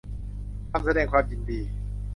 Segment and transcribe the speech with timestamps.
[0.71, 1.59] คำแสดงความยินดี